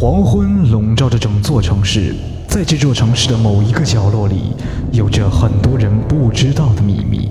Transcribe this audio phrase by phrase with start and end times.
[0.00, 2.14] 黄昏笼罩着整座城市，
[2.46, 4.52] 在这座城市的某一个角落里，
[4.92, 7.28] 有着很多人不知道的秘密。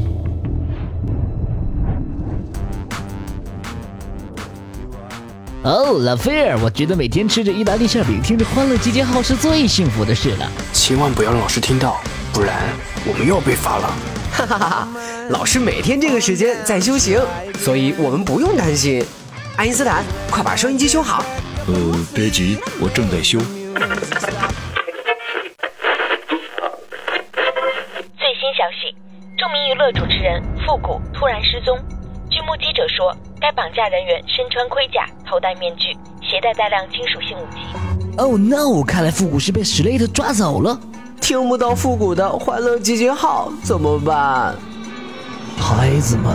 [5.63, 10.51] 哦，拉斐尔，我觉得每天吃着意大利馅饼，听着《欢乐集结号》是最幸福的事了。
[10.73, 11.95] 千万不要让老师听到，
[12.33, 12.53] 不然
[13.05, 13.93] 我们又要被罚了。
[14.33, 14.87] 哈哈哈哈！
[15.29, 17.17] 老师每天这个时间在修行，
[17.59, 19.01] 所以我们不用担心。
[19.55, 21.23] 爱因斯坦，快把收音机修好。
[21.67, 21.73] 呃，
[22.15, 23.37] 别急，我正在修。
[23.37, 23.45] 最
[28.39, 28.95] 新消息：
[29.37, 31.77] 著名娱乐主持人复古突然失踪。
[32.31, 35.91] 据目击者说，该绑架人员身穿盔甲，头戴面具，
[36.21, 37.57] 携带大量金属性武器。
[38.17, 38.81] Oh no！
[38.81, 40.79] 看来复古是被史莱特抓走了。
[41.19, 44.55] 听不到复古的欢乐集结号怎么办？
[45.59, 46.33] 孩子们，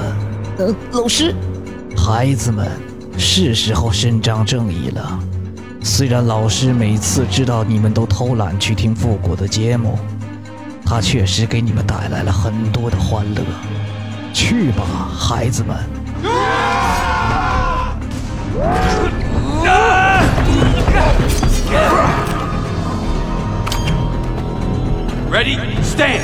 [0.58, 1.34] 呃，老师，
[1.96, 2.70] 孩子们，
[3.18, 5.18] 是时候伸张正义了。
[5.82, 9.98] 虽然老师每次知道你们都偷懒去听复古的节目，
[10.84, 13.42] 他确实给你们带来了很多的欢乐。
[14.32, 14.84] 去吧，
[15.18, 15.76] 孩子们。
[25.30, 26.20] Ready, stand.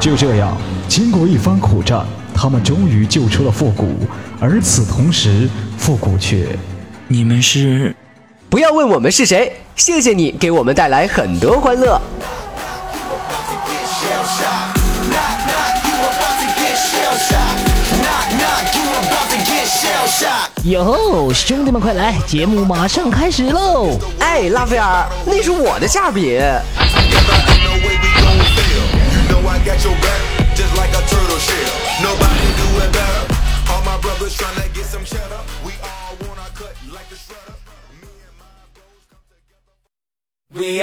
[0.00, 0.56] 就这样，
[0.88, 2.04] 经过一番苦战，
[2.34, 3.94] 他们终于救出了复古。
[4.40, 6.58] 而此同时，复古却……
[7.06, 7.94] 你们是？
[8.50, 12.00] 不要问我们是谁，谢谢你给我们带来很多欢乐。
[20.64, 23.98] 哟，兄弟们快来，节目马上开始喽！
[24.18, 26.40] 哎，拉斐尔，那是我的馅饼。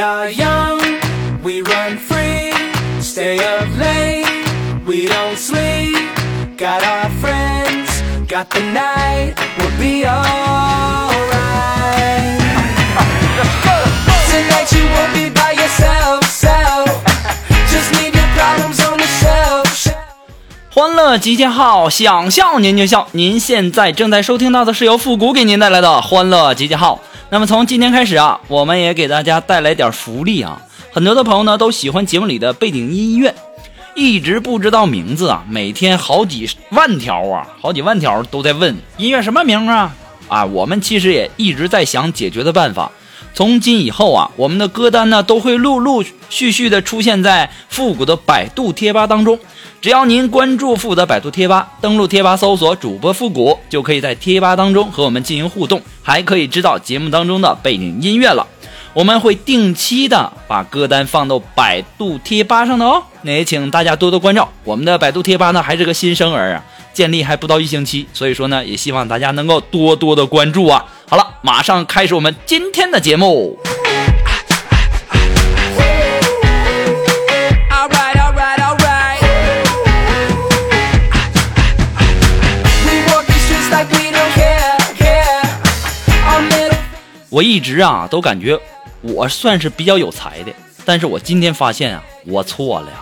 [0.02, 0.80] Are young,
[1.44, 2.52] we run free,
[3.00, 4.26] stay up late,
[4.86, 5.96] we don't sleep,
[6.58, 11.12] got our friends, got the night, we'll be alright.
[14.30, 16.90] Tonight you won't be by yourself, self.
[17.70, 19.94] Just leave your problems on the shelf.
[20.74, 23.08] 欢乐集结号，想笑您就笑。
[23.12, 27.02] 您现在正在收听到的是由复古给您带来的欢乐集结号。
[27.34, 30.62] 那么从今天开始啊，我们也给大家带来点福利啊。
[30.92, 33.34] 很多的朋友呢都喜欢节目里的背景音乐，
[33.96, 39.96] 一直不知道名字啊，每天好几万条啊，好几万条都在问音乐什么名啊
[40.28, 40.44] 啊！
[40.44, 42.92] 我们其实也一直在想解决的办法。
[43.34, 49.40] 从今以后啊，我们的歌单呢都会陆陆续续的出现在复古的百度贴吧当中。
[49.82, 58.46] 只要您关注复古的百度贴吧，登录贴吧搜索主播复古，就可以在贴吧当中和我们进行互动，还可以知道节目当中的背景音乐了。
[58.94, 64.48] 我们会定期的把歌单放到百度贴吧上的哦，那也请大家多多关照。
[64.66, 66.64] 我们的百度贴吧呢还是个新生儿啊，
[66.94, 70.86] 建立还不到一星期，所以说呢，也希望大家能够多多的关注啊。
[71.12, 73.60] 好了，马上开始我们今天的节目。
[87.30, 88.58] 我一直啊都感觉
[89.02, 90.54] 我算是比较有才的，
[90.86, 92.96] 但是我今天发现啊，我错了呀。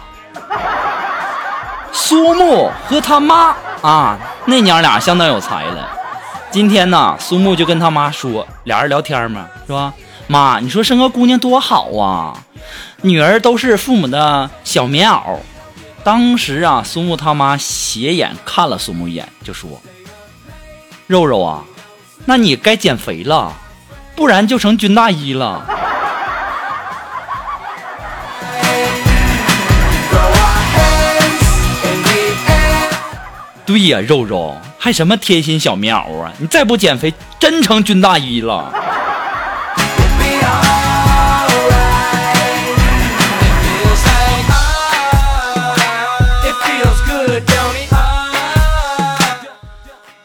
[1.93, 4.17] 苏木和他妈啊，
[4.47, 5.98] 那娘俩相当有才了。
[6.51, 9.93] 今天呢，苏木就跟他妈说，俩人聊天嘛，是吧？
[10.27, 12.43] 妈，你说生个姑娘多好啊，
[13.01, 15.37] 女儿都是父母的小棉袄。
[16.03, 19.79] 当时啊，苏木他妈斜眼看了苏木一眼，就说
[21.05, 21.63] ：“肉肉啊，
[22.25, 23.53] 那你该减肥了。”
[24.15, 25.65] 不然就成军大衣了。
[33.65, 36.31] 对呀，肉肉还什么贴心小棉袄啊？
[36.37, 38.73] 你再不减肥，真成军大衣了。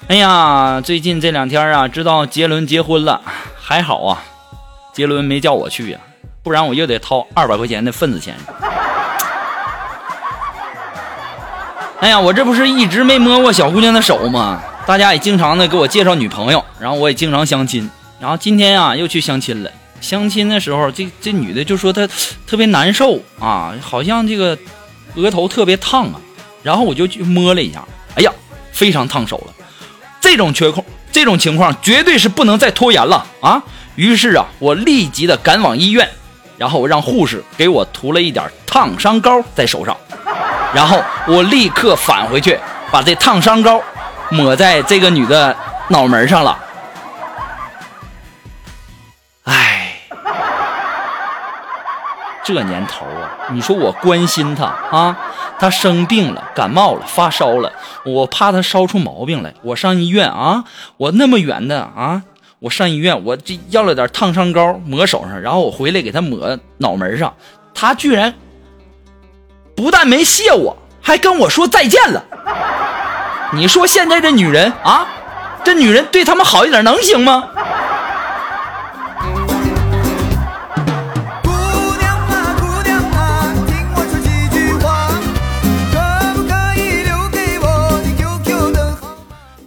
[0.06, 3.20] 哎呀，最近这两天啊，知道杰伦结婚了，
[3.60, 4.22] 还好啊，
[4.92, 5.98] 杰伦没叫我去呀、
[6.44, 8.36] 不然我又得掏二百块钱的份子钱。
[12.04, 14.62] 哎呀， 我这不是一直没摸过小姑娘的手吗？
[14.86, 17.90] 大家也经常的给我介绍女朋友，然后我也经常相亲，
[18.20, 19.70] 然后今天啊又去相亲了。
[20.02, 22.06] 相亲的时候，这这女的就说她
[22.46, 24.58] 特别难受啊，好像这个
[25.14, 26.20] 额头特别烫啊，
[26.62, 27.82] 然后我就去摸了一下，
[28.16, 28.30] 哎呀，
[28.70, 29.54] 非常烫手了。
[30.20, 33.62] 这种缺空，这种情况绝对是不能再拖延了啊！
[33.96, 36.06] 于是啊，我立即的赶往医院，
[36.58, 39.96] 然后让护士给我涂了一点烫伤膏在手上，
[40.74, 42.58] 然后我立刻返回去，
[42.90, 43.80] 把这烫伤膏
[44.30, 45.54] 抹在这个女的
[45.88, 46.58] 脑门上了。
[49.44, 50.00] 唉，
[52.42, 55.16] 这年头啊，你说我关心她啊，
[55.58, 57.72] 她生病了，感冒了，发烧了，
[58.04, 60.64] 我怕她烧出毛病来，我上医院啊，
[60.96, 62.22] 我那么远的啊，
[62.58, 67.32] 我上医院，我这要了点烫伤膏抹手上，然后我回来给她抹脑门上，
[67.74, 68.34] 她居然
[69.76, 72.24] 不但没谢我，还跟我说再见了。
[73.52, 75.06] 你说现在这女人啊，
[75.64, 77.48] 这女人对他们好一点能行吗？
[81.42, 81.50] 姑
[81.98, 85.08] 娘啊，姑娘啊，听我说几句话，
[85.92, 85.98] 可
[86.34, 89.08] 不可以留给我你 QQ 的号？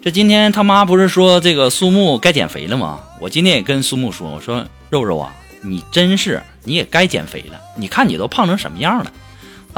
[0.02, 3.00] 这今天他妈不是说这个苏木该减肥了吗？
[3.20, 9.12] 我今天也跟苏木说，我说肉肉啊，你真是你也该减肥了，你看你都胖成什么样了。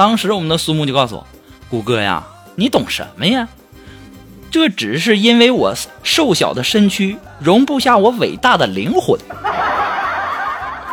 [0.00, 1.26] 当时我们的苏木就告诉我，
[1.68, 2.22] 谷哥呀，
[2.54, 3.46] 你懂什么呀？
[4.50, 9.20] 这只是因为我瘦小的身躯容不下我伟大的灵魂。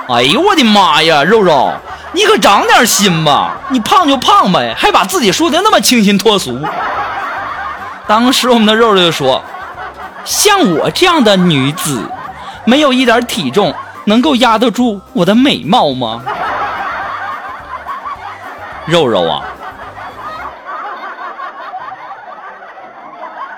[0.09, 1.71] 哎呦我的妈呀，肉肉，
[2.11, 3.55] 你可长点心吧！
[3.69, 6.59] 你胖就胖呗，还把自己说的那么清新脱俗。
[8.09, 9.41] 当时我们的肉肉就说
[10.25, 12.01] ：“像我这样的女子，
[12.65, 16.21] 没有一点体重能够压得住我的美貌吗？”
[18.87, 19.43] 肉肉啊，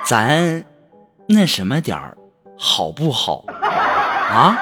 [0.03, 0.65] 咱
[1.27, 2.17] 那什么点儿
[2.57, 3.43] 好不好
[4.31, 4.57] 啊？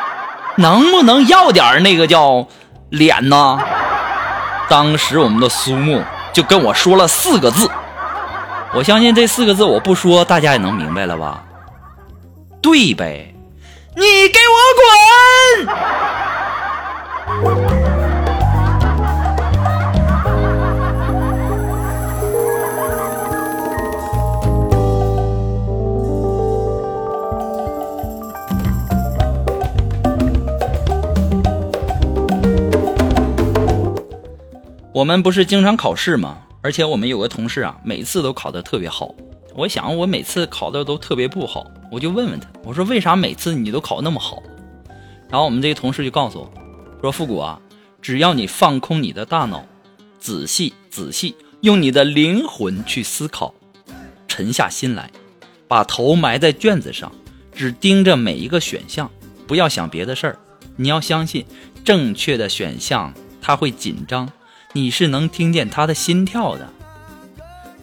[0.58, 2.46] 能不能要点那个叫
[2.90, 3.60] 脸呢？
[4.68, 6.04] 当时我们的苏木
[6.34, 7.70] 就跟我说了四个字。
[8.74, 11.44] 我相信这四个字我不说，大家也能明白了吧？
[12.62, 13.34] 对呗，
[13.96, 14.58] 你给我
[17.56, 17.67] 滚！
[34.98, 36.40] 我们不是经常考试吗？
[36.64, 39.14] 而且我们有个同事啊，每次都考得特别好。
[39.54, 44.42] 我想我每次考的都特别不好，我就问问他，我说为啥每次你都考那么好？
[45.30, 46.52] 然后我们这个同事就告诉我，
[47.00, 47.62] 说复古啊，
[48.02, 49.64] 只要你放空你的大脑，
[50.20, 53.54] 仔细仔细用你的灵魂去思考，
[54.28, 55.12] 沉下心来，
[55.68, 57.12] 把头埋在卷子上，
[57.54, 59.12] 只盯着每一个选项，
[59.46, 60.40] 不要想别的事儿。
[60.76, 61.46] 你要相信，
[61.86, 64.28] 正确的选项他会紧张。
[64.74, 66.68] 你是能听见他的心跳的。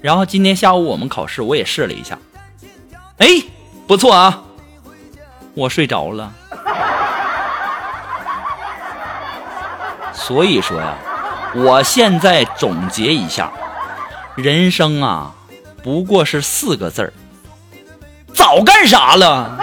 [0.00, 2.18] 然后今天下午我们考试，我也试了一下，
[3.18, 3.26] 哎，
[3.86, 4.42] 不错啊，
[5.54, 6.32] 我睡着了。
[10.12, 10.94] 所以说呀，
[11.54, 13.52] 我现在总结一下，
[14.36, 15.34] 人生啊，
[15.82, 17.12] 不过是四个字儿，
[18.34, 19.58] 早干啥了？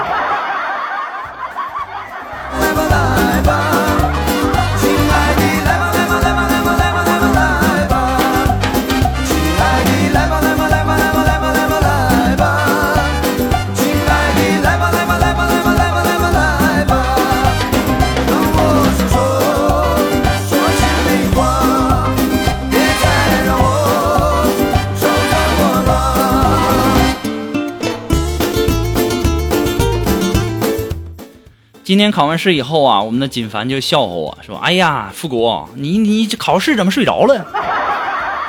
[31.91, 37.37] 今天考完试以后啊，我们的锦凡就笑话我说：“哎呀，复古，你你考试怎么睡着了？”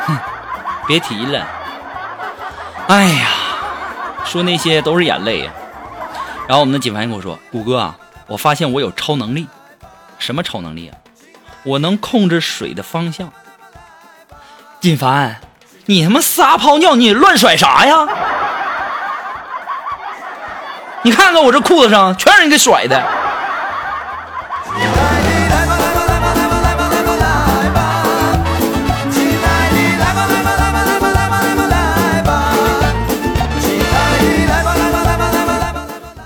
[0.07, 0.17] 哼，
[0.87, 1.45] 别提了。
[2.87, 3.27] 哎呀，
[4.25, 5.51] 说那些都是眼泪呀。
[6.47, 9.49] 然后我们的锦凡跟我说：“谷哥啊，我发现我有超能力。
[10.21, 10.97] 什么超能力啊？
[11.65, 13.33] 我能控制水的方向。”
[14.79, 15.41] 锦凡，
[15.87, 18.07] 你他妈撒泡尿，你乱甩啥呀？
[21.03, 23.03] 你看看我这裤子上全是你给甩的。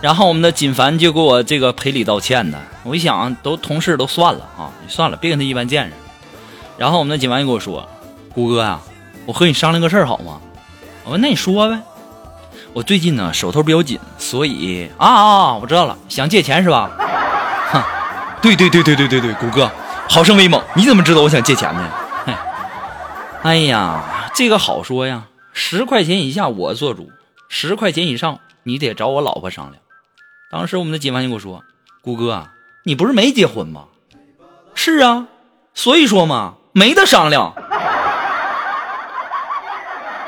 [0.07, 2.61] 然后我们的锦凡就给我这个赔礼道歉呢。
[2.85, 5.93] 我一想，都同事都算了啊，算了，别跟他一般见识。
[6.79, 7.89] 然后我们的锦凡就跟我说
[8.33, 8.79] ：“谷哥呀、
[9.25, 10.41] 我和你商量个事儿好吗？”
[11.03, 11.81] 我说：“那你说呗。”
[12.73, 16.89] 我最近呢手头比较紧，所以啊啊，我知道了，想借钱是吧？
[17.73, 17.83] 哼，
[18.41, 19.69] 对对对对对对对，谷哥，
[20.09, 21.91] 好生威猛，你怎么知道我想借钱呢？
[22.25, 22.33] 嘿，
[23.43, 27.11] 哎呀，这个好说呀，十块钱以下我做主，
[27.49, 29.83] 十块钱以上你得找我老婆商量。
[30.50, 31.65] 当时我们的解方就跟我说
[32.03, 32.49] ：“谷哥，
[32.85, 33.87] 你不是没结婚吗？”
[34.75, 35.26] 是啊，
[35.75, 37.53] 所以说嘛，没得商量。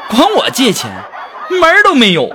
[0.08, 0.90] 管我借钱，
[1.50, 2.28] 门儿都没有。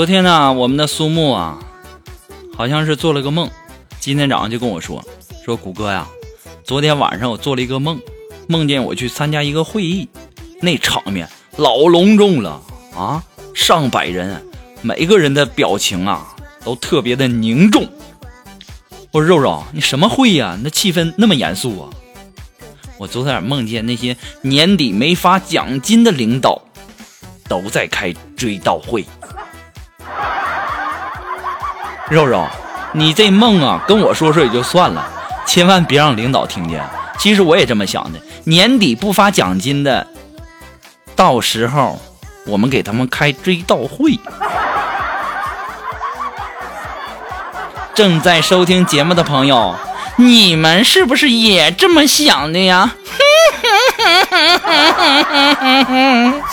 [0.00, 1.58] 昨天呢，我们的苏木啊，
[2.56, 3.50] 好像是做了个梦，
[4.00, 5.04] 今天早上就跟我说，
[5.44, 6.08] 说谷歌呀，
[6.64, 8.00] 昨天晚上我做了一个梦，
[8.46, 10.08] 梦见我去参加一个会议，
[10.62, 11.28] 那场面
[11.58, 12.62] 老隆重了
[12.96, 13.22] 啊，
[13.54, 14.42] 上百人，
[14.80, 17.86] 每个人的表情啊都特别的凝重。
[19.10, 21.90] 我说肉肉，你什么会呀、那气氛那么严肃啊？
[22.96, 26.62] 我昨天梦见那些年底没发奖金的领导
[27.46, 29.04] 都在开追悼会。
[32.10, 32.46] 肉肉，
[32.92, 35.08] 你这梦啊，跟我说说也就算了，
[35.46, 36.84] 千万别让领导听见。
[37.16, 40.04] 其实我也这么想的，年底不发奖金的，
[41.14, 42.00] 到时候
[42.46, 44.18] 我们给他们开追悼会。
[47.94, 49.76] 正在收听节目的朋友，
[50.16, 52.96] 你们是不是也这么想的呀？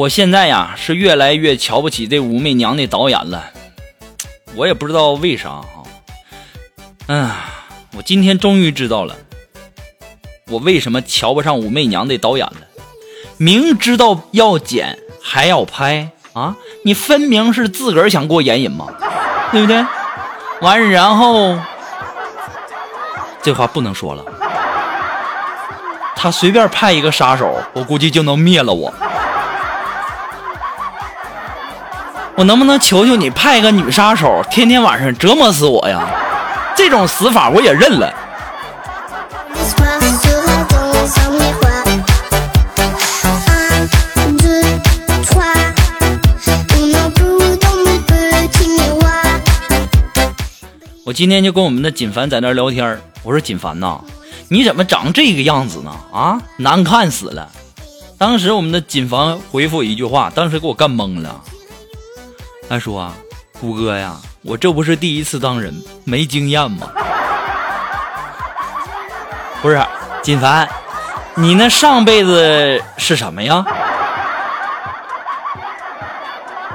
[0.00, 3.50] 我现在呀是越来越瞧不起这武媚娘的导演了，
[4.54, 5.82] 我也不知道为啥哈。
[7.08, 7.30] 嗯，
[7.94, 9.14] 我今天终于知道了，
[10.48, 12.62] 我为什么瞧不上武媚娘的导演了。
[13.36, 18.86] 明知道要剪还要拍啊，你分明是自个儿想过眼瘾嘛，
[19.52, 19.84] 对不对？
[20.62, 21.58] 完然后
[23.42, 24.24] 这话不能说了，
[26.16, 28.90] 他随便派一个杀手，我估计就能灭了我。
[32.40, 36.08] 我能不能求求你派一个女杀手，天天晚上折磨死我呀？
[36.74, 38.10] 这种死法我也认了。
[51.04, 54.00] 我今天就跟我们的锦凡在那聊天我说锦凡呐，
[54.48, 55.94] 你怎么长这个样子呢？
[56.10, 57.46] 啊，难看死了！
[58.16, 61.38] 当时我们的锦凡回复我一句话，当时给我干懵了。
[62.70, 63.12] 他说啊，
[63.60, 65.74] 谷哥呀，我这不是第一次当人，
[66.04, 66.88] 没经验吗？
[69.60, 69.84] 不是，
[70.22, 70.68] 锦凡，
[71.34, 73.64] 你那上辈子是什么呀？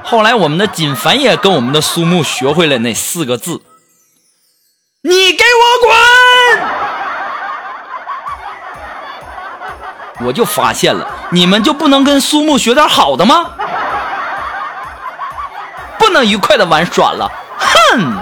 [0.04, 3.62] 后来我们的锦凡也跟我们的苏木学会了那四个字：
[5.02, 5.64] 你给我
[10.20, 10.28] 滚！
[10.28, 13.52] 我就发现了，你们就不能跟苏木学点好的吗？
[16.16, 17.30] 能愉快的玩耍了。
[17.58, 18.18] 哼！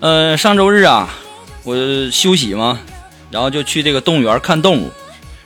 [0.00, 1.08] 呃，上周日啊，
[1.62, 1.74] 我
[2.12, 2.78] 休息嘛，
[3.30, 4.92] 然后个就去这个动物园看动物。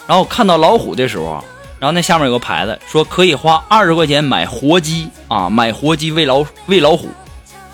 [0.08, 1.44] 然后看到老虎的时候，
[1.78, 7.10] 然后那下面有个牌子说可以花二十块钱买活鸡啊，买活鸡喂老喂老虎。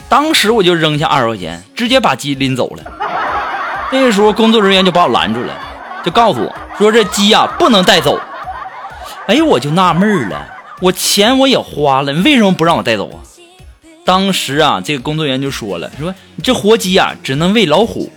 [0.08, 2.82] 当时我就扔下二十块钱，直接把鸡拎走了。
[3.92, 5.56] 那个时候工作人员就把我拦住了，
[6.04, 8.20] 就告诉我说这鸡呀、不能带走。
[9.28, 10.44] 哎，我就纳闷了，
[10.80, 13.22] 我钱我也花了，你为什么不让我带走啊？
[14.04, 18.10] 当时啊，这个工作人员就说了，说你这活鸡呀、只能喂老虎。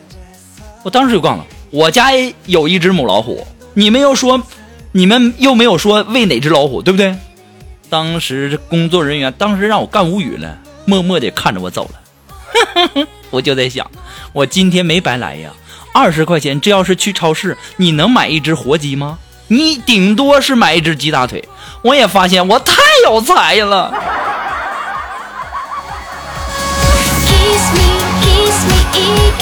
[0.81, 3.45] 我当时就告诉他，我家也有一只母老虎，
[3.77, 4.41] 你们又说，
[4.93, 7.15] 你们又没有说喂哪只老虎，对不对？
[7.91, 13.05] 当时工作人员当时让我干无语了，默默地看着我走了。
[13.29, 13.85] 我就在想，
[14.33, 15.51] 我今天没白来呀，
[15.93, 19.19] 二十块钱，这要是去超市，你能买一只活鸡吗？
[19.49, 21.47] 你顶多是买一只鸡大腿。
[21.83, 23.93] 我也发现我太有才了。
[27.27, 29.36] Kiss me, kiss me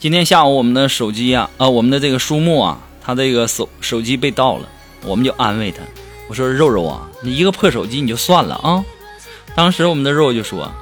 [0.00, 4.66] 今天下午我们的手机啊，呃，我们的这个书木啊，他这个手手机被盗了，
[5.04, 5.82] 我们就安慰他，
[6.26, 8.82] 我说肉肉啊，你一个破手机你就算了啊。
[9.54, 10.72] 当时我们的肉就说，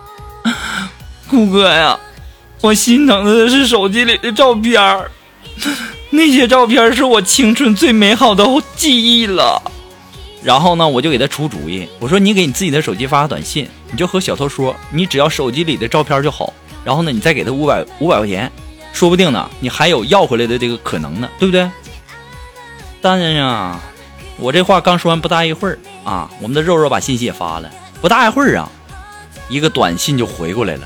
[1.28, 1.98] 顾哥呀，
[2.60, 5.10] 我心疼的是手机里的照片儿，
[6.10, 8.46] 那些照片是我青春最美好的
[8.76, 9.60] 记忆了。
[10.44, 16.54] 然后呢，我就给他出主意，我说你给你自己的手机发个短信，你就和小偷说，你只要手机里的照片就好。
[16.84, 18.50] 然后呢，你再给他五百五百块钱，
[18.99, 21.71] 说不定呢，你还有要回来的这个可能呢，对不对？
[23.00, 23.78] 当然呀，
[24.38, 28.69] 我这话刚说完不大一会儿啊，我们的肉肉把信息也发了，不大一会儿啊，
[29.49, 30.81] 一个短信就回过来了，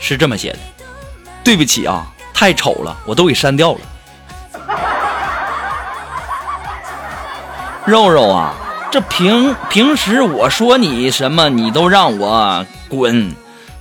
[0.00, 0.58] 是这么写的：
[1.44, 3.80] 对不起啊，太丑了，我都给删掉了。
[7.84, 8.54] 肉肉啊，
[8.90, 13.30] 这平平时我说你什么，你都让我滚，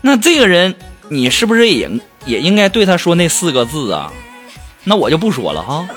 [0.01, 0.75] 那这个人。
[1.07, 1.87] 你是不是也
[2.25, 4.11] 也应该对他说那四个字啊？
[4.83, 5.87] 那我就不说了哈。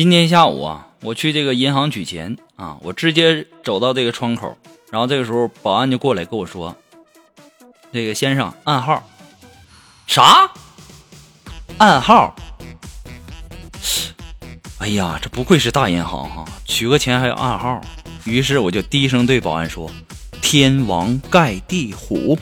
[0.00, 4.56] 今天下午啊，我去这个银行取钱啊，我直接走到这个窗口，
[4.90, 6.74] 然后这个时候保安就过来跟我说
[7.92, 9.06] ：“这个先生暗号，
[10.06, 10.50] 啥？
[11.76, 12.34] 暗号？
[14.78, 17.78] 哎呀，这不愧是大银行哈，取个钱还有暗号。”
[18.24, 19.90] 于是我就低声对保安说
[20.40, 22.38] ：“天王盖地虎。”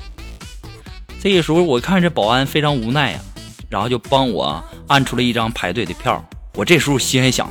[1.21, 3.21] 这个时候我看这保安非常无奈啊，
[3.69, 6.25] 然后就帮我按出了一张排队的票。
[6.59, 7.49] 我这时候心还想，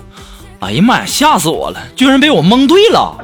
[0.60, 1.80] 哎呀妈呀，吓死我了！
[1.96, 3.16] 居然被我蒙对了。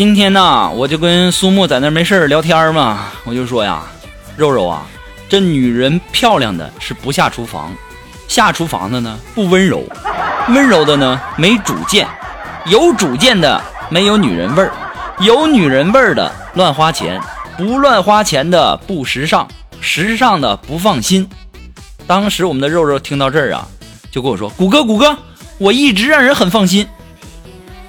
[0.00, 3.82] 今天呢，我就跟苏木在那没事聊天嘛，我就说呀，
[4.34, 4.86] 肉肉啊，
[5.28, 7.70] 这女人漂亮的是不下厨房，
[8.26, 9.84] 下厨房的呢不温柔，
[10.48, 12.08] 温柔的呢没主见，
[12.64, 14.72] 有主见的没有女人味儿，
[15.18, 17.20] 有女人味儿的乱花钱，
[17.58, 19.46] 不乱花钱的不时尚，
[19.82, 21.28] 时尚的不放心。
[22.06, 23.68] 当时我们的肉肉听到这儿啊，
[24.10, 25.14] 就跟我说：“谷歌，谷歌，
[25.58, 26.88] 我一直让人很放心。”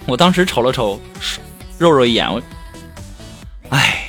[0.05, 0.99] 我当时瞅了瞅。
[1.81, 2.39] 肉肉一眼，我，
[3.71, 4.07] 哎，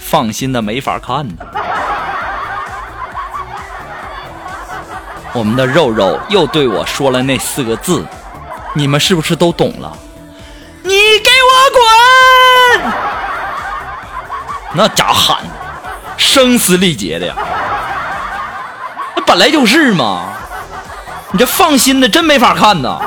[0.00, 1.34] 放心的没法看呢。
[5.34, 8.02] 我们的肉肉又对我说了那四个字，
[8.72, 9.94] 你们是不是都懂了？
[10.84, 11.52] 你给我
[12.80, 12.92] 滚！
[14.72, 15.50] 那家喊的
[16.16, 17.34] 声嘶力竭的呀，
[19.14, 20.32] 那本来就是嘛。
[21.30, 22.98] 你这放心的真没法看呐。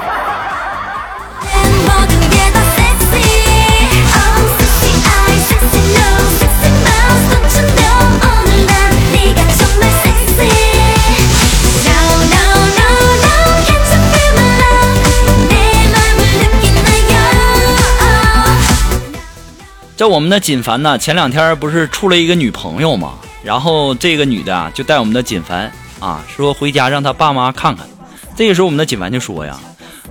[19.99, 27.85] 这我们的锦凡呢，前两天不是处了一个女朋友嘛，然后这个女的啊，就带我们的锦凡啊，说回家让他爸妈看看。
[28.33, 29.59] 这个时候，我们的锦凡就说呀：“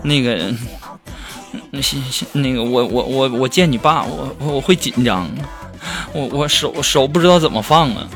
[0.04, 0.52] 那个，
[1.72, 5.26] 那行行，那个我我我我见你爸，我我我会紧张，
[6.12, 8.06] 我我手手不知道怎么放啊。”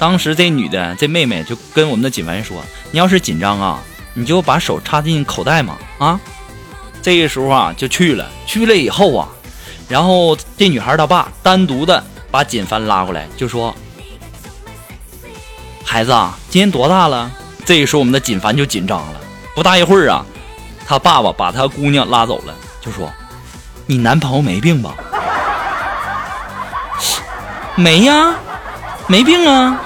[0.00, 2.56] 当时这女的这妹妹就跟我们的锦凡说
[2.92, 3.78] ：“你要是紧张啊，
[4.14, 6.18] 你就把手插进口袋嘛啊。”
[7.02, 9.28] 这个时候啊，就去了，去了以后啊。
[9.90, 13.74] 然后这女孩她爸单独的把锦凡拉过来，就说
[15.84, 17.28] ：“孩子啊，今年多大了？”
[17.66, 19.20] 这个时候我们的锦凡就紧张了。
[19.52, 20.24] 不大一会儿啊，
[20.86, 23.12] 他爸爸把他姑娘拉走了，就说
[23.86, 24.94] ：“你男朋友没病吧
[27.74, 28.36] ？”“没呀，
[29.08, 29.80] 没病啊，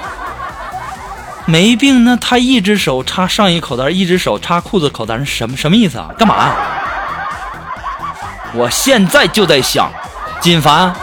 [1.47, 6.11] 没病。”那他一只手插上衣口袋，一只手插裤子口袋，什么什么意思啊？
[6.19, 6.55] 干嘛？
[8.55, 9.93] 我现在就在想，
[10.41, 10.95] 锦凡，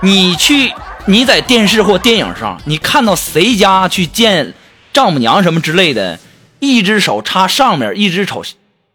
[0.00, 0.72] 你去
[1.06, 4.52] 你在电视或电影上，你看到谁家去见
[4.92, 6.18] 丈母娘什么之类的，
[6.58, 8.44] 一只手插上面，一只手，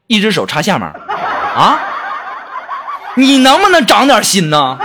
[0.05, 1.79] 一只手插下面，啊？
[3.15, 4.77] 你能不能长点心呢？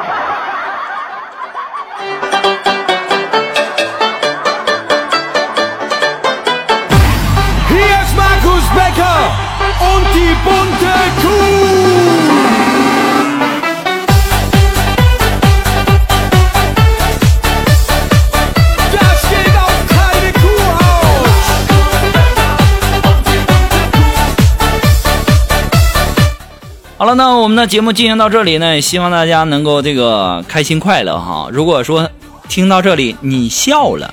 [27.00, 31.48] 好了，那我们的节目进行到这里呢，也希望大家能够这个开心快乐哈。
[31.50, 32.06] 如果说
[32.46, 34.12] 听到这里你笑了，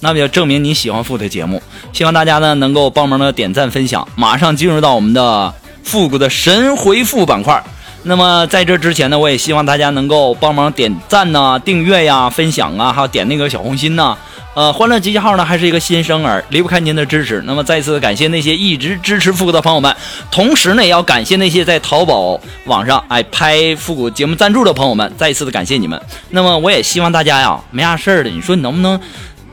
[0.00, 1.62] 那么就证明你喜欢复的节目。
[1.94, 4.06] 希望大家呢能够帮忙的点赞分享。
[4.16, 7.64] 马上进入到我们的复古的神回复板块。
[8.08, 14.16] 那么在这之前呢，我也希望大家能够帮忙点赞呐、订阅呀、分享啊，还有点那个小红心呐、
[14.54, 17.42] 呃，欢乐集结号呢还是一个新生儿，离不开您的支持。
[17.44, 19.92] 那么再次感谢那些一直支持复古的朋友们，
[20.30, 26.00] 同时呢也要感谢那些在淘宝网上哎拍复古节目赞助的朋友们，再一次的感谢你们。
[26.30, 29.00] 那么我也希望大家呀，没啥事儿的，你说你能不能，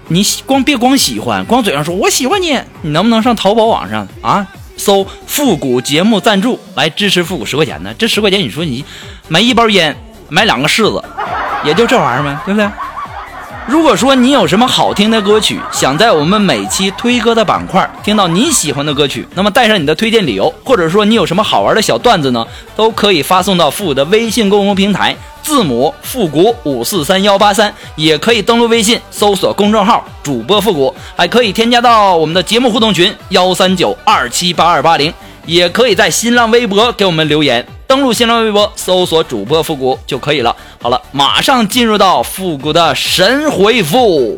[0.10, 4.46] 你光别光喜欢，光嘴上说我喜欢你，你能不能上淘宝网上啊？
[4.78, 7.94] 搜复古节目赞助来支持复古十块钱呢？
[7.98, 8.84] 这十块钱你说你
[9.28, 9.96] 买一包烟，
[10.30, 11.04] 买两个柿子，
[11.64, 12.70] 也就这玩意儿呗，对不对？
[13.66, 22.46] 如果说你有什么好听的歌曲，想在我们每期推歌的板块听到你喜欢的歌曲，那么带上你的推荐理由，或者说你有什么好玩的小段子呢，
[22.76, 35.14] 都可以发送到复古的微信公众平台，字母复古五四三幺八三，也可以登录微信搜索公众号主播复古，还可以添加到我们的节目互动群幺三九二七八二八零，
[35.46, 37.66] 也可以在新浪微博给我们留言。
[37.94, 40.56] 登录新浪微博，搜索主播复古就可以了。
[40.82, 44.36] 好了，马上进入到复古的神回复。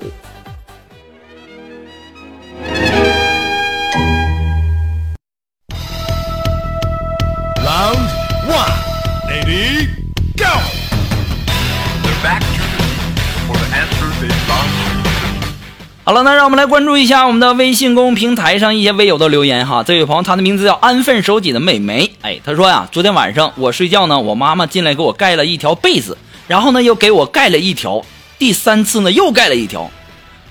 [16.07, 19.81] 好了，那让我们来关注一下我们的微信公众平台上一些微友的留言哈。
[19.81, 26.15] 这位朋友，他的名字叫安分守己的美眉，哎，他说呀，昨天晚上我睡觉呢，我妈妈进来给我盖了一条被子，
[26.47, 28.05] 然后呢又给我盖了一条，
[28.37, 29.89] 第三次呢又盖了一条，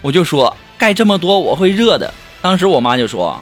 [0.03, 2.13] 我就说盖这么多我会热的。
[2.43, 3.41] 当时我妈就说，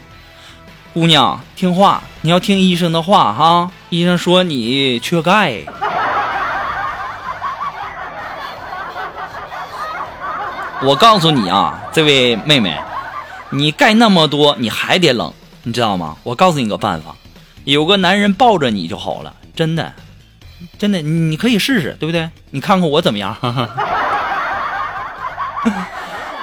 [0.92, 5.62] 姑娘听话，你要听医生的话哈，医生说你缺钙。
[10.84, 12.76] 我告诉你啊，这位妹妹，
[13.50, 16.16] 你盖那么多，你还得冷，你知道吗？
[16.24, 17.14] 我告诉你个办法，
[17.62, 19.92] 有个男人抱着你就好了，真的，
[20.78, 22.28] 真的，你可以试试，对不对？
[22.50, 23.36] 你看看我怎么样？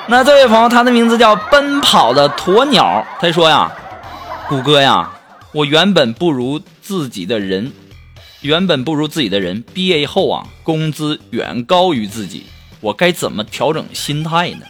[0.08, 3.70] 那这位朋友，他的名字叫奔跑的鸵鸟，他说呀，
[4.48, 5.12] 谷歌呀，
[5.52, 7.74] 我原本不如自己的人，
[8.40, 12.46] 原本不如自己的人，毕业以后啊，工资远高于自己。
[12.82, 14.66] 我该怎么调整心态呢？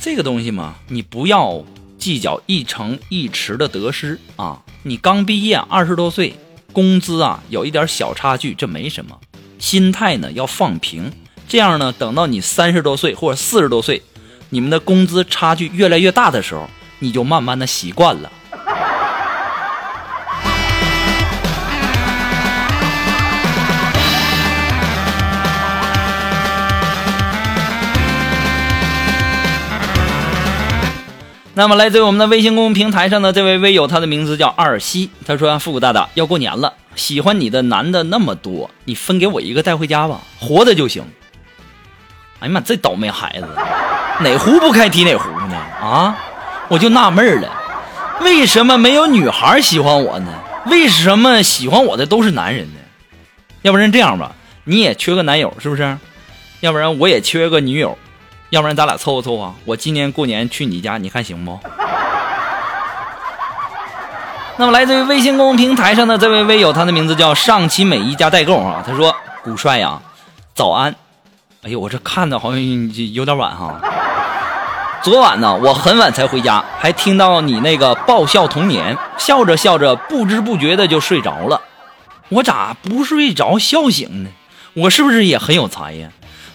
[0.00, 1.64] 这个东西嘛，你不要
[1.98, 4.62] 计较一成一池的得失啊。
[4.82, 6.34] 你刚毕业，二十多岁，
[6.72, 9.18] 工资啊有一点小差距，这没什么。
[9.58, 11.12] 心态呢要放平，
[11.48, 14.02] 这样呢，等到你三十多岁或者四十多岁，
[14.50, 16.68] 你们的工资差距越来越大的时候，
[17.00, 18.30] 你就慢慢的习惯了。
[31.58, 35.10] 那么，来自于我们的微信公众平台上的这位微友，他的名字叫二西。
[35.26, 41.02] 他说：“复古大大要过年了，喜欢你的男的那么多，你分给我一个带回家吧，活的就行。”
[42.38, 43.48] 哎呀妈，这倒霉孩子，
[44.20, 45.56] 哪壶不开提哪壶呢？
[45.82, 46.16] 啊，
[46.68, 47.52] 我就纳闷了，
[48.20, 50.32] 为什么没有女孩喜欢我呢？
[50.66, 52.78] 为什么喜欢我的都是男人呢？
[53.62, 54.30] 要不然这样吧，
[54.62, 55.98] 你也缺个男友是不是？
[56.60, 57.98] 要不然我也缺个女友。
[58.50, 61.58] 要不然咱俩凑合凑合，我今年过年去你家，你看行不？
[64.56, 68.82] 那么来自于微信公众平台上的这位微友，他的名字叫上期美一家代购啊。
[68.86, 70.00] 他说：“古帅呀，
[70.54, 70.94] 早安。
[71.62, 72.60] 哎呦，我这看的好像
[73.12, 73.80] 有点晚哈。
[75.02, 81.60] 昨晚呢，我很晚才回家，还听到你那个爆笑童年，笑着笑着，不知不觉的就睡着了。
[82.30, 84.30] 我咋不睡着笑醒呢？
[84.74, 86.08] 我是不是也很有才呀？”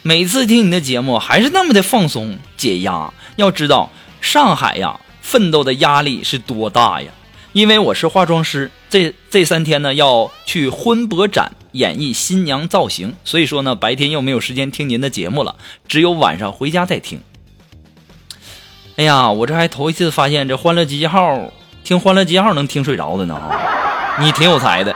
[0.05, 3.13] 每次听你的节目还是那么的放松解压。
[3.37, 3.89] 要知道
[4.19, 7.09] 上海呀，奋斗的压力是多大呀！
[7.53, 15.55] 因为我是化妆师，这这三天呢要去婚博展演绎新娘造型，所以说呢白天又没有时间听您的节目了，
[15.87, 17.21] 只有晚上回家再听。
[18.97, 21.33] 哎呀，我这还头一次发现这《欢乐集结号》
[21.85, 23.39] 听《欢乐集结号》能听睡着的呢，
[24.19, 24.93] 你挺有才的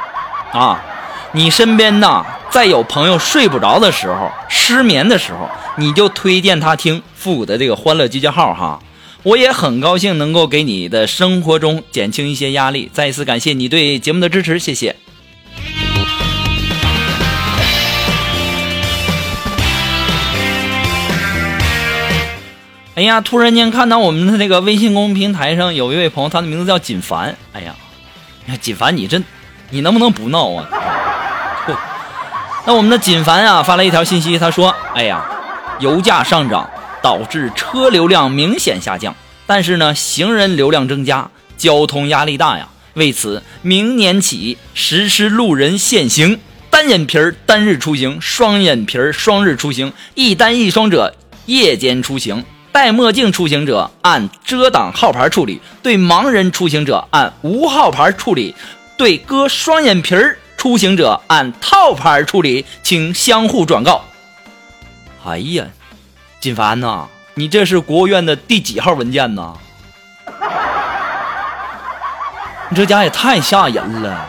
[0.51, 0.83] 啊！
[1.31, 8.79] 你身边呐，在有朋友睡不着的时候、失眠的时候，你就推荐他听复古的这个《欢乐集结号》哈。
[9.23, 12.89] 我也很高兴能够给你的生活中减轻一些压力。
[12.93, 14.95] 再一次感谢你对节目的支持，谢谢。
[22.95, 27.37] 哎呀，突然间看到我们的这个微信公众平台上有一位朋友，他的名字叫锦凡。
[27.53, 27.75] 哎呀，
[28.59, 29.21] 锦凡，你这，
[29.69, 30.65] 你能不能不闹啊？
[32.67, 35.23] 那我们的锦凡啊发了一条信息，他说：“哎呀，
[35.79, 36.69] 油价上涨
[37.01, 42.67] 导致车流量明显下降，但是呢，行人流量增加，交通压力大呀。
[42.95, 58.53] 为此，明年起实施路人限行，单眼皮儿单日出行，双眼皮儿双日出行，一单一双者夜间出行。”戴墨镜出行者按遮挡号牌处理，对盲人出行者按无号牌处理，
[58.97, 64.01] 对割双眼皮儿出行者按套牌处理，请相互转告。
[65.23, 65.65] 哎呀，
[66.39, 69.53] 金凡呐，你这是国务院的第几号文件呐？
[72.69, 74.27] 你这家也太吓人了。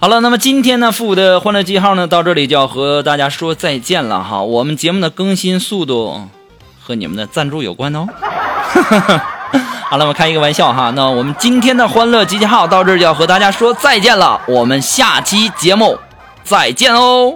[0.00, 4.40] 好了，那么今天呢，复古的欢乐记号呢，到这里就要和大家说再见了哈。
[4.40, 6.28] 我们节目的更新速度
[6.80, 8.06] 和你们的赞助有关哦。
[9.90, 10.92] 好了，我们开一个玩笑哈。
[10.94, 14.40] 那我们今天的欢乐集结号到这儿就要和大家说再见了。
[14.46, 15.98] 我们下期节目
[16.44, 17.34] 再见哦。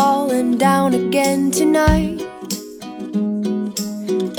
[0.00, 2.18] Falling down again tonight.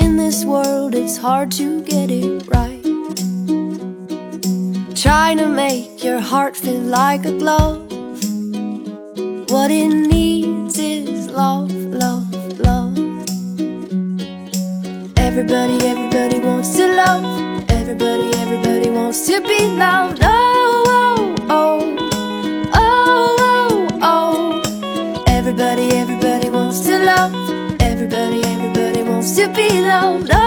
[0.03, 2.83] In this world, it's hard to get it right.
[4.95, 7.79] Trying to make your heart feel like a glove.
[9.53, 11.71] What it needs is love,
[12.05, 12.33] love,
[12.67, 12.97] love.
[15.27, 17.30] Everybody, everybody wants to love.
[29.91, 30.40] no, no.